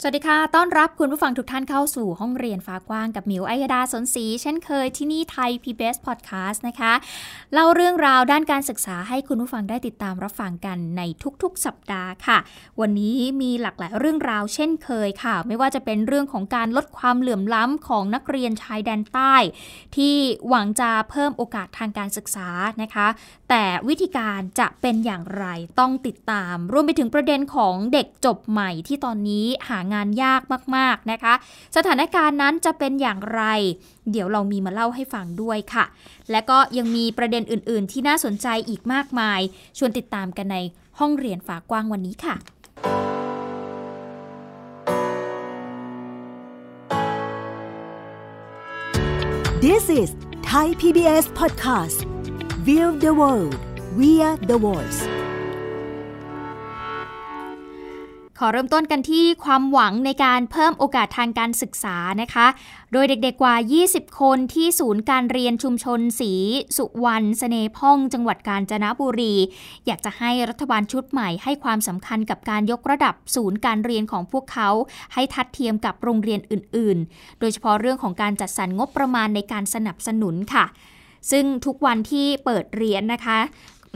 [0.00, 6.92] สวัสดีค่ะ ต้อนรับคุณผู้ฟังทุกท่านเข้าสู่ห้องเรียนฟ้ากว้างกับมิวอัยดาสนศรีเช่นเคยที่นี่ไทย PBS Podcast นะคะ
[7.52, 11.02] เล่าเรื่องราวด้านการศึกษาให้คุณผู้ฟังได้ติดตามรับฟังกันใน
[11.42, 12.38] ทุกๆ สัปดาห์ค่ะ
[12.80, 19.34] วันนี้มีหลากหลายเรื่องราวเช่นเคยค่ะ ไม่ว่าจะเป็นเรื่องของการลดความเหลื่อมล้ำของนักเรียนชายแดนใต้
[19.96, 20.14] ที่
[20.48, 22.48] หวังจะเพิ่มโอกาสทางการศึกษา
[22.82, 23.06] นะคะ
[23.48, 25.46] แต่วิธีการจะเป็นอย่างไร
[25.80, 30.42] ต้องติดตาม รวมไปถึงประเด็นของเด็กจบใหม่ที่ตอนนี้หางานยาก
[30.76, 31.34] มากๆนะคะ
[31.76, 33.42] สถานการณ์นั้นจะเป็นอย่างไร
[34.10, 35.84] เดี๋ยวเรามีมาเล่าให้ฟังด้วยค่ะ
[36.30, 39.40] และก็ยังมีประเด็นอื่น ๆ ที่น่าสนใจอีกมากมาย
[39.78, 40.56] ชวนติดตามกันใน
[40.98, 42.36] ห้องเรียนฝากว้างวันนี้ค่ะ
[49.66, 50.10] This is
[50.50, 51.98] Thai PBS Podcast
[52.66, 53.54] View the world
[53.98, 55.15] via the voice
[58.40, 62.46] ขอเริ่มต้นกันที่ความหวังในการเพิ่มโอกาสทางการศึกษานะคะ
[62.92, 63.54] โดยเด็กๆกว่า
[63.88, 66.32] 20 คนที่ศูนย์การเรียนชุมชนสี
[66.76, 69.34] สุวรรณเสน่พ่องจังหวัดกาญจนบุรี
[69.86, 74.68] อยากจะให้รัฐบาลชุดใหม่ให้ความสำคัญกับการยกระดับศูนย์การเรียนของพวกเขา
[75.14, 80.66] ให้ทัดเทียมกับโรงเรียนอื่น ๆ โดยเฉพาะเรื่องของการจัดสรรงบประมาณในการสนับสนุนค่ะ
[81.30, 83.38] ซึ่งทุกวันที่เปิดเรียนนะคะ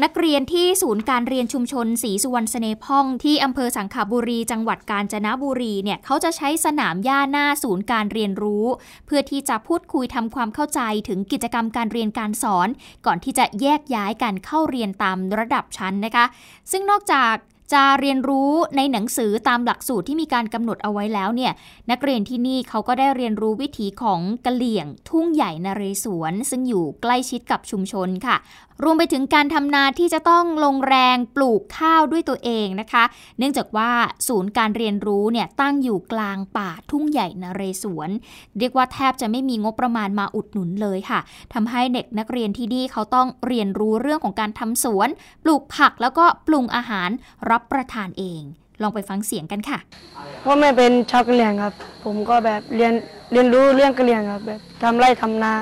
[0.04, 8.66] นักเรียนที่ศูนย์การเรียนชุมชนศรีสุวรรณเสนพ่องที่อำเภอสังขบุรีจังหวัดกาญจนบุรีเนี่ยเขาจะใช้สนามหญ้าหน้าศูนย์การเรียนรู้
[9.06, 12.68] เพื่อที่จะพูดคุยทำความเข้าใจถึงกิจกรรมการเรียนการสอน
[13.06, 16.24] ก่อนที่จะแยกย้ายกันเข้าเรียนตามระดับชั้นนะคะ
[16.70, 17.34] ซึ่งนอกจาก
[17.72, 21.52] จะเรียนรู้ในหนังสือตามหลักสูตรที่มีการกำหนดเอาไว้แล้วเนี่ย
[21.90, 28.36] นักเรียนที่นี่เขาก็ได้เรียนรู้วิถีของกะเหลี่ยงทุ่งใหญ่นเรศวรซึ่งอยู่ใกล้ชิดกับชุมชนค่ะ
[28.84, 33.04] รวมไปถึงการทำนาที่จะต้องลงแรงปลูกข้าวด้วยตัวเองนะคะ
[33.38, 33.90] เนื่องจากว่า
[34.28, 38.10] ศูนย์การเรียนรู้เนี่ยตั้งอยู่กลางป่าทุ่งใหญ่นเรศวร
[38.58, 41.20] เรียกว่าแทบจะไม่มีงบประมาณมาอุดหนุนเลยค่ะ
[41.54, 45.08] ทำให้เด็กนักเรียนที่นี่เขาต้องเรียนรู้เรื่องของการทำสวน
[45.44, 47.10] ปลูกผักแล้วก็ปรุงอาหาร
[47.50, 48.42] รับประทานเอง
[48.82, 49.78] ลองไปฟังเสียงกันค่ะ
[50.44, 51.74] พ่อแม่เป็นชาวกะเหรี่ยงครับ
[52.04, 52.92] ผมก็แบบเรียน
[53.32, 55.52] เรียนรู้เรื่องกะเหรี่ยงครับแบบทำไร่ทำนา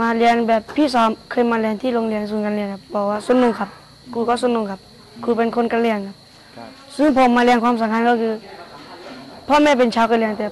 [0.00, 3.70] มาเรียนแบบพี่สาวเคยมาเรียนที่โรงเรียนศูนย์การเรียนครับบอกว่าสนุกครับ
[4.12, 4.80] ครูก็สนุกครับ
[5.24, 6.16] ครูเป็นคนกะเหรี่ยงครับ
[6.96, 8.32] ซึ่งผมมาเรียนความสำคัญก็คือ
[9.48, 10.46] พ่อแม่เป็นชาวกะเหรี่ยงแต่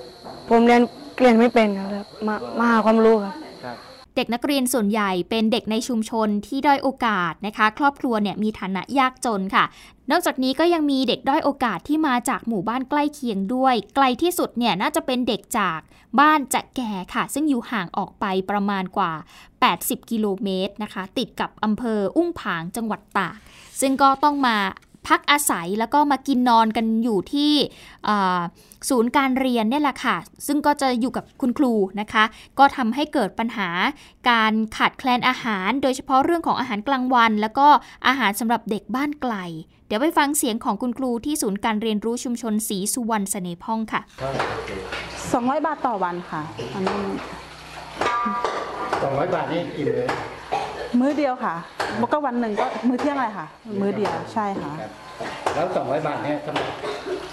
[0.48, 0.80] ผมเรียน
[1.16, 3.34] กะเหรี่ยงไม่เป็นครับมามาหาความรู้ครับ
[4.16, 9.64] เด็กนักเรียนส่วนใหญ่เป็นเด็กในชุมชนที่ด้อยโอกาสนะคะ ครอบครัวเนี่ยมีฐานะยากจนค่ะ
[10.12, 15.80] นอกจากนี้ก็ยังมีเด็กด้อยโอกาสที่มาจากหมู่บ้านใกล้เคียงด้วย ไกลที่สุดเนี่ยน่าจะเป็นเด็กจาก
[16.20, 19.12] บ้านจะแก่ค่ะ ซึ่งอยู่ห่างออกไปประมาณกว่า
[19.62, 23.36] 80 กิโลเมตรนะคะ ติดกับอำเภออุ้งผางจังหวัดตาก
[23.80, 24.56] ซึ่งก็ต้องมา
[25.08, 27.52] พักอาศัยแล้วก็มากินนอนกันอยู่ที่
[28.88, 32.24] ศูนย์การเรียนเนี่ยแหละค่ะ ซึ่งก็จะอยู่กับคุณครูนะคะ
[32.58, 33.68] ก็ทำให้เกิดปัญหา
[34.30, 37.68] การขาดแคลนอาหาร โดยเฉพาะเรื่องของอาหารกลางวัน แล้วก็
[38.06, 39.34] อาหารสำหรับเด็กบ้านไกล
[39.94, 44.00] ดี๋ยวไปฟังเสียงของคุณครูที่ศูนย์การเรียนรู้ชุมชนสีสุวรรณเสน่พ่องค่ะ
[44.82, 46.42] 200 บาทต่อวันค่ะ
[46.74, 47.00] อันนี้
[49.02, 50.06] สองร้อยบาทนี่กี่มื้อ
[51.00, 51.54] มื้อเดียวค่ะ
[52.00, 53.46] มันก็วันหนึ่งก็มื้อเที่ยงอะไรค่ะ
[53.80, 54.72] มื้อเดียวใช่ค่ะ
[55.54, 56.68] แล้วสองร้อยบาทเนี่ยสำหรับ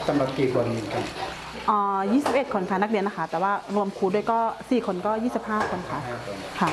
[0.07, 1.03] สำหรับกี่คนกัน
[1.69, 1.79] อ๋อ
[2.19, 5.11] 21 คนค่ะนักเรียนนะคะ แต่ว่ารวมครูด้วยก็ 4 คนก็
[5.41, 5.99] 25 คนค่ะ
[6.59, 6.69] ค่ะ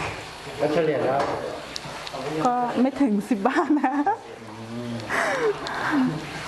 [0.58, 1.20] แล้วเฉลี่ยแล้ว
[2.46, 3.92] ก็ไม่ถึง 10 บาทนะ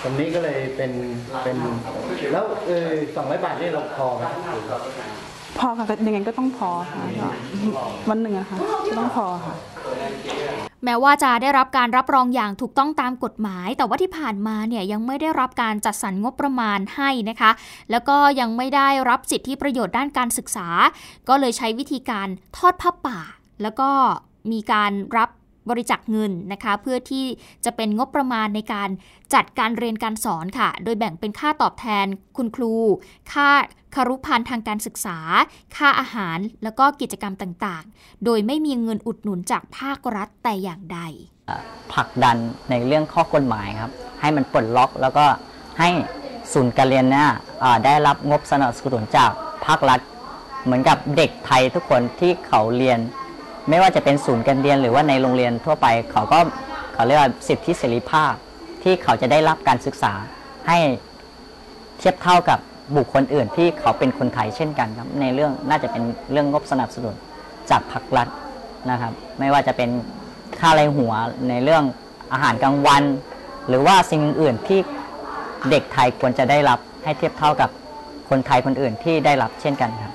[0.03, 0.93] ตรงนี้ก็เลยเป็น
[1.45, 1.57] เป็น
[2.33, 4.25] แล้วเออสองร้อยบาทนี่เราพอไหม
[5.59, 7.03] พอค่ะยังไงก็ต้องพอค่ะ
[8.11, 8.59] วันหนึ่งอะค่ะ
[8.99, 9.55] ต้องพอค่ะ
[10.85, 17.51] แม้ว่าจะได้รับการรับรองอย่างถูกต้องตามกฎหมาย แต่ว่าที่ผ่านมาเนี่ยยังไม่ได้รับการจัดสรรงบประมาณให้นะคะ
[17.91, 20.69] แล้วก็ยังไม่ได้รับสิทธิประโยชน์ด้านการศึกษา
[21.29, 23.21] ก็เลยใช้วิธีการทอดผ้าป่า
[23.63, 23.91] แล้วก็
[24.53, 25.31] มีการรับ
[25.71, 27.27] บริจาคเงินนะคะ เพื่อที่
[27.65, 28.89] จะเป็นงบประมาณในการ
[29.35, 32.07] จัดการเรียนการสอนค่ะ โดยแบ่งเป็นค่าตอบแทน
[32.37, 32.75] คุณครู
[33.33, 33.49] ค่า
[33.95, 35.19] คารุพันธ์ทางการศึกษา
[35.77, 41.01] ค่าอาหาร แล้วก็กิจกรรมต่างๆ โดยไม่มีเงินอุดหนุนจากภาครัฐแต่อย่างใด
[41.93, 42.37] ผลักดัน
[42.71, 43.91] ในเรื่องข้อกฎหมายครับ
[44.21, 45.25] ให้มันปลดล็อกแล้วก็
[45.79, 45.89] ให้
[46.53, 47.29] ศูนย์การเรียนเนี่ย
[47.85, 49.31] ได้รับงบสนับสนุนจาก
[49.67, 50.01] ภาครัฐ
[50.65, 52.99] เหมือนกับเด็กไทยทุกคนที่เขาเรียน
[53.69, 56.39] ไม่ว่าจะเป็นศูนย์การเรียนหรือว่าในโรงเรียนทั่วไป เขาก็
[56.95, 58.33] เขาเรียกว่าสิทธิเสรีภาพ
[58.83, 60.13] ที่เขาจะได้รับการศึกษา
[60.69, 60.79] ให้
[61.99, 62.59] เทียบเท่ากับ
[62.97, 67.15] บุคคลอื่นที่เขาเป็นคนไทยเช่นกันครับ ในเรื่องน่าจะเป็นเรื่องงบสนับสนุน
[67.71, 68.29] จากภาครัฐ
[68.91, 69.91] นะครับ ไม่ว่าจะเป็น
[70.61, 71.13] ค่าไรหัว
[71.49, 71.85] ในเรื่อง
[72.33, 73.03] อาหารกลางวัน
[73.69, 74.81] หรือว่าสิ่งอื่นที่
[75.71, 77.71] เด็กไทยควรจะได้รับให้เทียบเท่ากับ
[78.31, 80.13] คนไทยคนอื่นที่ได้รับเช่นกันครับ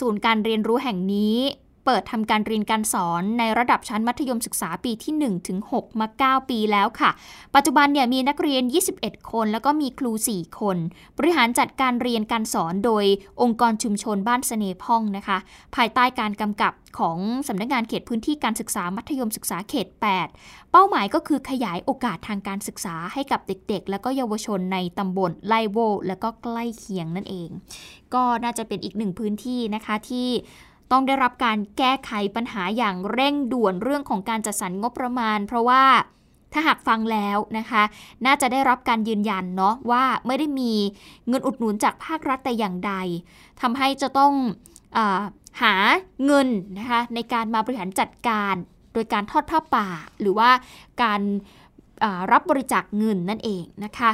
[0.00, 1.36] ศูนย์การเรียนรู้แห่งนี้
[1.84, 6.06] เปิดทำการเรียนการสอนในระดับชั้นมัธยมศึกษาปีที่ 1 ถึง 6 มา
[6.42, 7.10] 9 ปีแล้วค่ะ
[7.54, 8.62] ปัจจุบันเนี่ยมีนักเรียน
[8.96, 10.76] 21 คน แล้วก็มีครู 4 คน
[11.18, 13.04] บริหารจัดการเรียนการสอนโดย
[13.42, 15.38] องค์กรชุมชนบ้านเสน่ห์พ่องนะคะ
[15.76, 17.18] ภายใต้การกำกับของ
[17.48, 19.86] สำนักงานเขตพื้นที่การศึกษามัธยมศึกษาเขต
[20.30, 25.78] 8 เป้าหมายก็คือขยายโอกาสทางการศึกษาให้กับเด็กๆ และก็เยาวชนในตำบลไลโว
[26.08, 27.48] และก็ใกล้เคียงนั่นเอง
[28.14, 30.28] ก็น่าจะเป็นอีกหนึ่งพื้นที่นะคะที่
[30.92, 35.84] ต้องได้รับการแก้ไขปัญหาอย่างเร่งด่วนเรื่องของการจัดสรรงบประมาณ เพราะว่า
[36.52, 37.82] ถ้าหากฟังแล้วนะคะ
[38.26, 40.72] น่าจะได้รับการยืนยันเนาะว่าไม่ได้มี
[41.28, 42.92] เงินอุดหนุนจากภาครัฐแต่อย่างใด
[43.60, 44.32] ทำให้จะต้อง
[44.96, 44.98] อ
[45.62, 45.74] หา
[46.26, 46.48] เงิน
[46.78, 48.54] นะคะในการมาบริหารจัดการ
[48.92, 49.88] โดยการทอดผ้าป่า
[50.20, 50.50] หรือว่า
[51.02, 51.20] การ
[52.32, 54.10] รับบริจาคเงินนั่นเองนะคะ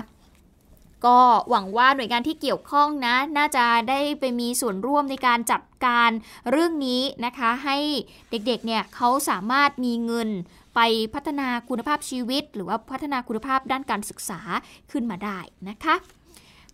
[1.04, 1.18] ก็
[1.50, 6.10] หวังว่าหน่วยงานที่เกี่ยวข้องนะ น่าจะได้ไปมีส่วนร่วมในการจัดการ
[6.50, 7.78] เรื่องนี้นะคะ ให้
[8.30, 10.28] เด็กๆเนี่ยเขาสามารถมีเงิน
[10.74, 10.80] ไป
[11.14, 14.40] พัฒนาคุณภาพชีวิต หรือว่าพัฒนาคุณภาพด้านการศึกษา
[14.90, 15.38] ขึ้นมาได้
[15.68, 15.94] นะคะ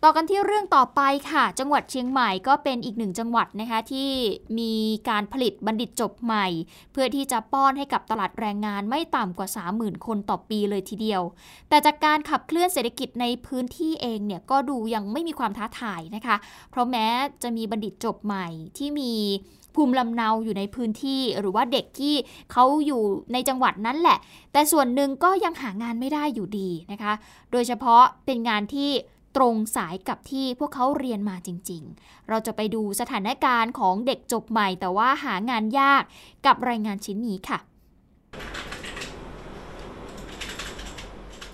[0.05, 1.01] ต่อกันที่เรื่องต่อไป
[1.31, 4.11] ค่ะ จังหวัดเชียงใหม่ก็เป็นอีกหนึ่งจังหวัดนะคะที่
[4.59, 4.73] มี
[5.09, 6.47] การผลิตบัณฑิตจบใหม่
[6.93, 11.23] เพื่อที่จะป้อนให้กับตลาดแรงงานไม่ต่ำกว่า 30,000 คนต่อปีเลยทีเดียว
[11.69, 16.37] แต่จากการขับเคลื่อนเศรษฐกิจในพื้นที่เองเนี่ยก็ดูยังไม่มีความท้าทายนะคะ
[16.71, 17.07] เพราะแม้
[17.43, 18.47] จะมีบัณฑิตจบใหม่
[18.79, 19.13] ที่มี
[19.75, 22.15] ภูมิลำเนาอยู่ในพื้นที่หรือว่าเด็กที่
[22.53, 23.03] เขาอยู่
[23.33, 24.19] ในจังหวัดนั้นแหละ
[24.53, 27.13] แต่ส่วนหนึ่งก็ยังหางานไม่ได้อยู่ดีนะคะ
[27.53, 28.91] โดยเฉพาะเป็นงานที่
[29.37, 36.03] ตรงสายกับที่พวกเขาเรียนมาจริง ๆ เราจะไปดูสถานการณ์ของเด็กจบใหม่ แต่ว่าหางานยาก
[36.47, 37.59] กับรายงานชิ้นนี้ค่ะ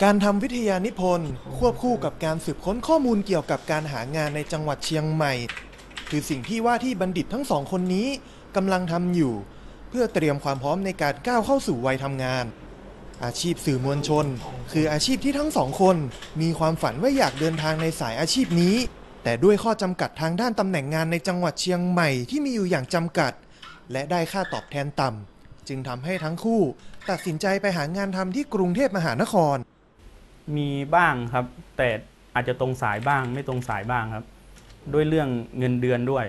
[0.02, 5.32] การทำวิทยานิพนธ์ควบคู่กับการสืบค้นข้อมูลเกี่ยวกับการหางานในจังหวัดเชียงใหม่
[6.08, 8.08] คือสิ่งที่ว่าที่บัณฑิตทั้งสองคนนี้
[8.56, 9.34] กำลังทำอยู่
[9.88, 12.44] เพื่อเตรียมความพร้อมในการก้าวเข้าสู่วัยทำงาน
[13.24, 14.26] อาชีพสื่อมวลชน
[14.72, 15.96] คืออาชีพที่ทั้งสองคน
[16.40, 18.76] มีความฝันว่าอยากเดินทางในสายอาชีพนี้
[19.24, 23.32] แต่ด้วยข้อจำกัดทางด้านตำแหน่งงานในจังหวัดเชียงใหม่ที่มีอยู่อย่างจำกัด
[23.92, 26.60] และได้ค่าตอบแทนต่ำจึงทำให้ทั้งคู่
[27.10, 29.56] ตัดสินใจไปหางานทำที่กรุงเทพมหานคร
[30.56, 31.44] มีบ้างครับ
[31.76, 31.88] แต่
[32.34, 34.26] อาจจะตรงสายบ้างไม่ตรงสายบ้างครับ
[34.94, 35.28] ด้วยเรื่อง
[35.58, 36.26] เงินเดือนด้วย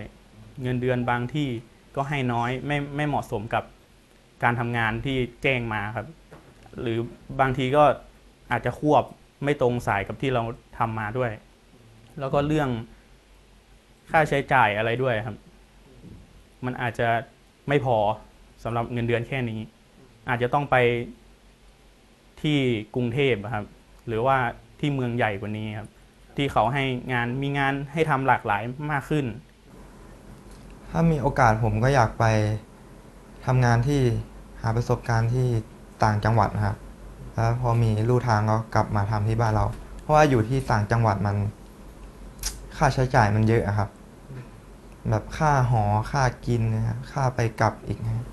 [0.64, 1.48] เงินเดือนบางที่
[1.96, 3.64] ก็ให้น้อยไม่ไม่เหมาะสมกับ
[4.44, 6.08] การทำงานที่แจ้งมาครับ
[6.82, 7.00] หรือ
[7.40, 7.84] บางทีก็
[8.52, 9.04] อาจจะควบ
[9.44, 10.44] ไม่ตรงสายกับที่เรา
[10.78, 11.32] ทำมาด้วย
[12.20, 12.70] แล้วก็เรื่อง
[14.12, 15.38] ค่าใช้จ่ายอะไรด้วยครับ
[16.66, 17.08] มันอาจจะ
[17.68, 17.98] ไม่พอ
[18.64, 19.60] สำหรับเงินเดือนแค่นี้
[20.30, 20.76] อาจจะต้องไป
[22.42, 22.58] ที่
[22.96, 23.66] กรุงเทพครับ
[24.08, 24.38] หรือว่า
[24.80, 25.90] ที่เมืองใหญ่กว่านี้ครับ
[26.38, 26.84] ที่เขาให้
[27.14, 29.26] งานมีงานให้ทำหลากหลายมากขึ้น
[30.90, 32.26] ถ้ามีโอกาสผมก็อยากไป
[33.46, 34.02] ทำงานที่
[34.62, 35.48] หาประสบการณ์ที่
[36.04, 36.78] ต่างจังหวัดนะครับ
[37.36, 39.66] แล้วพอมีลู่ทางก็กลับมาทำที่บ้านเรา
[40.02, 41.36] เพราะว่าอยู่ที่ต่างจังหวัดมัน
[42.78, 43.90] ค่าใช้จ่ายมันเยอะอะครับ
[45.10, 48.26] แบบค่าหอค่ากินนะครับค่าไปกลับอีกนะครับ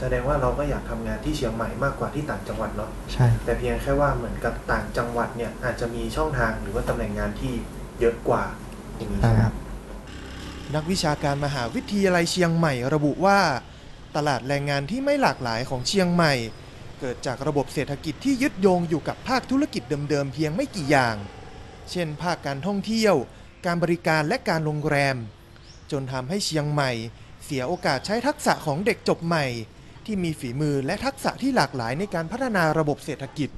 [0.00, 7.52] แสดงว่าเราก็อยากทำงานที่เชียงใหม่มากกว่าที่ต่างจังหวัดเนาะใช่ แต่เพียงแค่ว่าเหมือนกับต่างจังหวัดเนี่ยอาจจะมีช่องทางหรือว่าตำแหน่งงานที่
[8.00, 8.42] เยอะกว่า
[8.96, 9.54] อย่างนี้ใช่ใช่ไหมครับ
[10.74, 13.38] นักวิชาการมหาวิทยาลัยเชียงใหม่ระบุว่า
[14.16, 16.34] ตลาดแรงงานที่ไม่หลากหลายของเชียงใหม่
[17.00, 21.16] เกิดจากระบบเศรษฐกิจที่ยึดโยงอยู่กับภาคธุรกิจเดิมๆเพียงไม่กี่อย่าง
[21.90, 23.14] เช่น ภาคการท่องเที่ยว
[23.66, 25.16] การบริการและการโรงแรม
[25.92, 26.90] จนทำให้เชียงใหม่
[27.44, 29.46] เสียโอกาสใช้ทักษะของเด็กจบใหม่
[30.06, 33.50] ที่มีฝีมือและทักษะที่หลากหลายในการพัฒนาระบบเศรษฐกิจ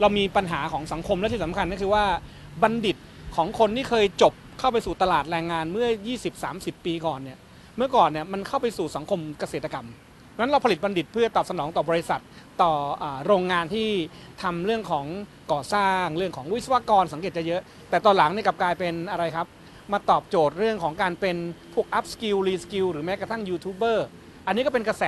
[0.00, 2.04] เรามีปัญหาของสังคมและที่สำคัญก็คือว่า
[2.62, 2.96] บัณฑิต
[3.36, 5.88] ของคนที่เคยจบเข้าไปสู่ตลาดแรงงานเมื่อ
[6.36, 7.38] 20-30 ปีก่อนเนี่ย
[7.76, 9.86] เมื่อก่อนเนี่ยมันเข้าไปสู่สังคมเกษตรกรรม
[10.40, 12.20] นั้นเราผลิตบัณฑิตเพื่อตอบสนองต่อบริษัท
[12.62, 13.88] ต่ออาโรงงานที่
[14.42, 15.06] ทำเรื่องของ
[15.52, 19.46] ก่อสร้างเรื่องของวิศวกรสังเกตจะเยอะ แต่ตอนหลังเนี่ยกลับกลายเป็นอะไรครับ
[19.92, 21.36] มาตอบโจทย์เรื่องของการเป็น
[21.74, 24.06] พวก up skill re skill หรือแม้กระทั่งยูทูบเบอร์
[24.46, 25.04] อันนี้ก็เป็นกระแส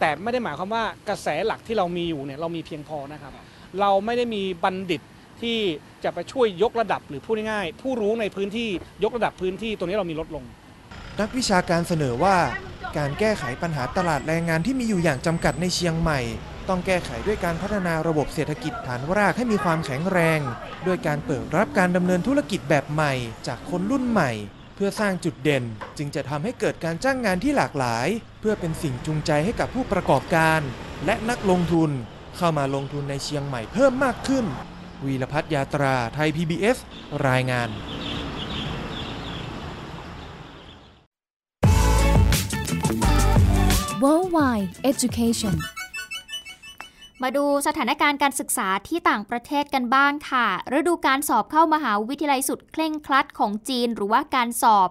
[0.00, 3.32] แต่ไม่ได้หมายความว่ากระแสหลักที่เรามีอยู่เนี่ยเรามีเพียงพอนะครับ
[3.80, 5.00] เราไม่ได้มีบัณฑิต
[5.42, 5.58] ที่
[6.04, 8.68] จะไปช่วยยกระดับหรือพูดง่ายๆผู้รู้ในพื้นที่
[9.04, 10.44] ยกระดับพื้นที่ตรงนี้เรามีลดลง
[11.20, 12.36] นักวิชาการเสนอว่า
[12.98, 16.20] การแก้ไขปัญหาตลาดแรงงานที่มีอยู่อย่างจำกัดในเชียงใหม่
[16.70, 20.40] ต้องแก้ไขด้วยการพัฒนาระบบเศรษฐกิจฐานรากให้มีความแข็งแรง
[20.86, 23.12] ด้วยการเปิดรับการดำเนินธุรกิจแบบใหม่
[23.46, 24.30] จากคนรุ่นใหม่
[24.76, 25.64] เพื่อสร้างจุดเด่น
[25.98, 28.06] จึงจะทำให้เกิดการจ้างงานที่หลากหลาย
[28.40, 30.60] เพื่อเป็นสิ่งจูงใจให้กับผู้ประกอบการ
[31.04, 31.90] และนักลงทุน
[32.36, 34.44] เข้ามาลงทุนในเชียงใหม่เพิ่มมากขึ้น
[35.04, 36.76] วีรพัฒยาตราไทย PBS
[37.28, 37.68] รายงาน
[44.02, 45.56] Worldwide Education
[47.24, 50.46] มาดูสถานการณ์การศึกษาที่ต่างประเทศกันบ้างค่ะ
[50.78, 54.88] ฤดูการสอบเข้ามหาวิทยาลัยสุดเคร่งครัดของจีน หรือว่าการสอบ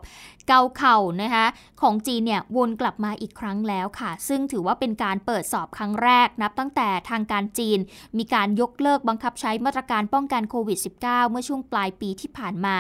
[0.48, 1.46] เกาเข่านะคะ
[1.82, 7.80] ของจีนเนี่ยวนกลับมาอีกครั้งแล้วค่ะ ซึ่งถือว่าเป็นการเปิดสอบครั้งแรกนับตั้งแต่ทางการจีน
[8.18, 12.78] มีการยกเลิกบังคับใช้มาตรการป้องกันโควิด -19 เมื่อช่วงปลายปีที่ผ่านมา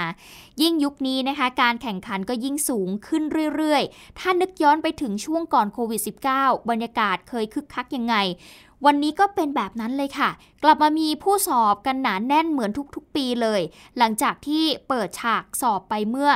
[0.61, 3.23] ยิ่งยุคนี้นะคะการแข่งขันก็ยิ่งสูงขึ้น
[3.55, 6.01] เรื่อยๆ ถ้านึกย้อนไปถึงช่วงก่อนโควิด
[6.35, 8.15] -19 บรรยากาศเคยคึกคักยังไง
[8.85, 10.29] วันนี้ก็เป็นแบบนั้นเลยค่ะ
[10.63, 13.61] กลับมามีผู้สอบกันหนานแน่นเหมือนทุกๆ ปีเลย
[13.97, 16.31] หลังจากที่เปิดฉากสอบไปเมื่อ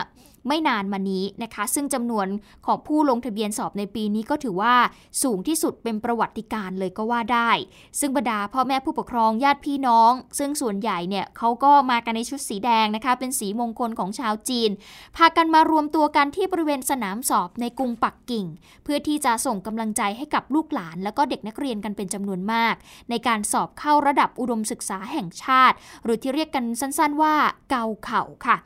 [0.48, 2.28] ไม่นานมานี้นะคะ ซึ่งจำนวน
[2.66, 4.76] ของผู้ลงทะเบียนสอบในปีนี้ก็ถือว่า
[5.24, 7.52] สูงที่สุดเป็นประวัติการเลยก็ว่าได้
[8.00, 14.70] ซึ่งบรรดาพ่อแม่ผู้ปกครองญาติพี่น้อง ซึ่งส่วนใหญ่เนี่ยเขาก็มากันในชุดสีแดงนะคะ เป็นสีมงคลของชาวจีน
[15.18, 18.46] พากันมารวมตัวกันที่บริเวณสนามสอบในกรุงปักกิ่ง
[18.84, 22.76] เพื่อที่จะส่งกำลังใจให้กับลูกหลาน แล้วก็เด็กนักเรียนกันเป็นจำนวนมาก
[23.10, 27.36] ในการสอบเข้าระดับอุดมศึกษาแห่งชาติ หรือที่เรียกกันสั้นๆว่า
[27.70, 28.58] เกาเข่าค่ะ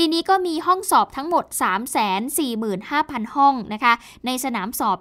[0.00, 1.44] ปีนี้ก็มีห้องสอบทั้งหมด
[2.24, 3.94] 345,000 ห้องนะคะ
[4.26, 4.98] ในสนามสอบ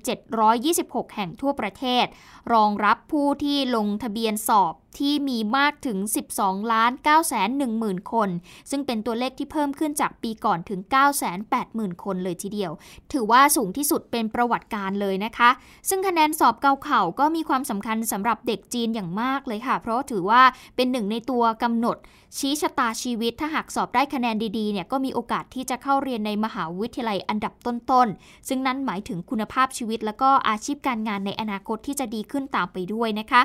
[0.00, 2.06] 7,726 แห่งทั่วประเทศ
[2.52, 5.98] รองรับผู้ที่ลงทะเบียนสอบ ที่มีมากถึง
[6.34, 8.28] 12 ล้าน9แสน1หมื่นคน
[8.70, 11.34] ซึ่งเป็นตัวเลขที่เพิ่มขึ้นจากปีก่อนถึง 9 8 0 0
[11.78, 12.72] 0 0 คนเลยทีเดียว
[13.12, 15.50] ถือว่าสูงที่สุดเป็นประวัติการเลยนะคะ
[15.88, 20.42] ซึ่งคะแนนสอบเกาเข่าก็มีความสำคัญสำหรับเด็กจีนอย่างมากเลยค่ะ เพราะถือว่า
[20.76, 21.96] เป็นหนึ่งในตัวกำหนด
[22.38, 33.42] ชี้ชะตาชีวิตถ้าหากสอบได้คะแนนดีๆเนี่ยก็มีโอกาสที่จะเข้าเรียนในมหาวิทยาลัยอันดับต้นๆ ซึ่งนั่นหมายถึงคุณภาพชีวิต และก็อาชีพการงานในอนาคตที่จะดีขึ้นตามไปด้วยนะคะ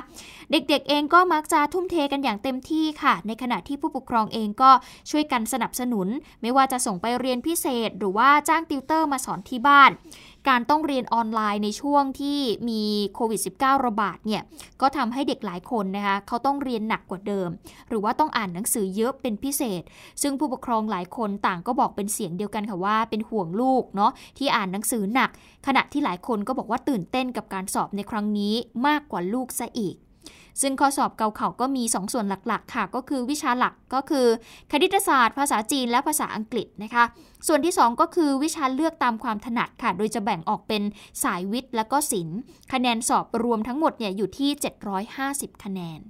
[0.50, 4.70] เด็กๆเองก็มัักจะทุ่มเทกันอย่างเต็มที่ค่ะ ในขณะที่ผู้ปกครองเองก็
[5.10, 6.08] ช่วยกันสนับสนุน
[6.42, 9.90] ไม่ว่าจะส่งไปเรียนพิเศษ หรือว่าจ้างติวเตอร์มาสอนที่บ้าน
[10.48, 12.82] การต้องเรียนออนไลน์ในช่วงที่มี
[13.14, 14.42] โควิด -19 ระบาดเนี่ย
[14.80, 17.48] ก็ทำให้เด็กหลายคนนะคะเขาต้องเรียนหนักกว่าเดิม
[17.88, 19.82] หรือว่าต้องอ่านหนังสือเยอะเป็นพิเศษ
[20.22, 25.30] ซึ่งผู้ปกครองหลายคนต่างก็บอกเป็นเสียงเดียวกันค่ะว่าเป็นห่วงลูกเนาะที่อ่านหนังสือหนัก
[25.66, 28.54] ขณะที่หลายคนก็บอกว่าตื่นเต้นกับการสอบในครั้งนี้
[28.86, 29.96] มากกว่าลูกซะอีก
[30.62, 34.26] ซึ่งข้อสอบเกาเข่าก็มี 2 ส่วนหลักๆ ค่ะ ก็คือวิชาหลักก็คือ
[34.72, 37.04] คณิตศาสตร์ ภาษาจีนและภาษาอังกฤษนะคะ
[37.46, 40.82] ส่วนที่ 2 ก็คือวิชาเลือกตามความถนัดค่ะ โดยจะแบ่งออกเป็น
[41.24, 42.38] สายวิทย์และก็ศิลป์
[42.72, 44.50] คะแนนสอบรวมทั้งหมดเนี่ยอยู่ที่
[45.06, 46.00] 750 คะแนน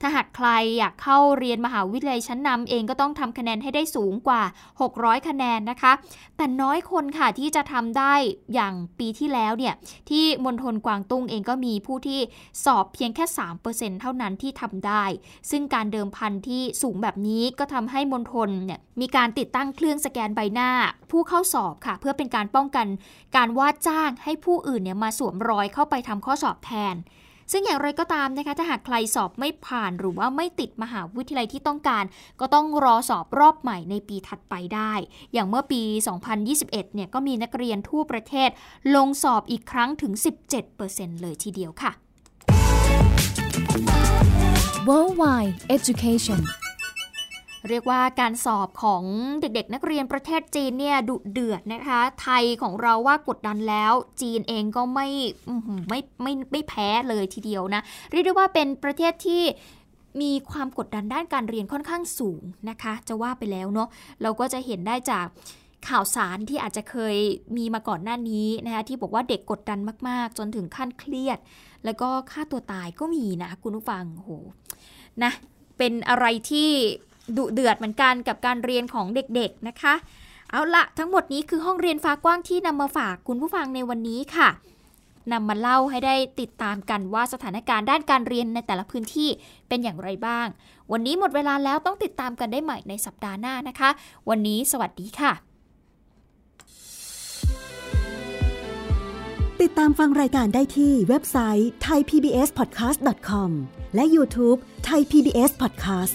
[0.00, 4.42] ถ้าหากใครอยากเข้าเรียนมหาวิทยาลัยชั้นนำเองก็ต้องทำคะแนนให้ได้สูงกว่า
[4.84, 5.92] 600 คะแนนนะคะ
[6.36, 8.14] แต่น้อยคนค่ะที่จะทำได้
[8.54, 9.74] อย่างปีที่แล้วเนี่ย
[10.10, 12.20] ที่มณฑลกวางตุ้งเองก็มีผู้ที่
[12.64, 13.24] สอบเพียงแค่
[13.62, 15.04] 3%เท่านั้นที่ทำได้
[15.50, 20.70] ซึ่งการเดิมพันที่สูงแบบนี้ก็ทำให้มณฑลเนี่ยมีการติดตั้งเครื่องสแกนใบหน้า
[21.10, 22.86] ผู้เข้าสอบค่ะ เพื่อเป็นการป้องกัน
[23.36, 26.96] การว่าจ้างให้ผู้อื่นเนี่ยมาสวมรอยเข้าไปทำข้อสอบแทน
[27.52, 32.04] ซึ่งอย่างไรก็ตามนะคะถ้าหากใครสอบไม่ผ่านหรือว่าไม่ติดมหาวิทยาลัยที่ต้องการ
[32.40, 34.92] ก็ต้องรอสอบรอบใหม่ในปีถัดไปได้
[35.32, 35.82] อย่างเมื่อปี
[36.38, 38.50] 2021 เนี่ยก็มีนักเรียนทั่วประเทศ
[38.94, 40.12] ลงสอบอีกครั้งถึง
[40.68, 41.92] 17%เลยทีเดียวค่ะ
[44.88, 46.40] Worldwide Education
[47.68, 49.02] เรียกว่าการสอบของ
[49.40, 55.08] เด็กๆ นักเรียนประเทศจีนเนี่ยดุเดือดนะคะ ไทยของเราว่ากดดันแล้ว จีนเองก็ไม่
[55.88, 59.42] ไม่ไม่ไม่แพ้เลยทีเดียวนะ เรียกได้ว่าเป็นประเทศที่
[60.20, 63.88] มีความกดดันด้านการเรียนค่อนข้างสูงนะคะ จะว่าไปแล้วเนาะ
[64.22, 65.26] เราก็จะเห็นได้จาก
[65.88, 67.16] ข่าวสารที่อาจจะเคย
[67.56, 71.38] มีมาก่อนหน้านี้นะคะที่บอกว่าเด็กกดดันมาก ๆ จนถึงขั้นเครียด
[71.84, 74.30] แล้วก็ฆ่าตัวตายก็มีนะคุณผู้ฟังโห
[75.22, 75.32] นะ
[75.78, 76.70] เป็นอะไรที่
[77.36, 79.94] ดุเดือดเหมือนกันกับการเรียนของเด็กๆนะคะ
[80.50, 84.48] เอาละทั้งหมดนี้คือห้องเรียนฟ้ากว้างที่นำมาฝากคุณผู้ฟังในวันนี้ค่ะ
[85.32, 89.28] นำมาเล่าให้ได้ติดตามกันว่าสถานการณ์ด้านการเรียนในแต่ละพื้นที่
[89.68, 90.46] เป็นอย่างไรบ้าง
[90.92, 93.90] วันนี้หมดเวลาแล้วต้องติดตามกันได้ใหม่ในสัปดาห์หน้านะคะ
[94.28, 95.32] วันนี้สวัสดีค่ะ
[99.62, 103.50] ติดตามฟังรายการได้ที่เว็บไซต์ thaipbspodcast.com
[103.94, 104.58] และ YouTube
[104.88, 106.14] Thai PBS Podcast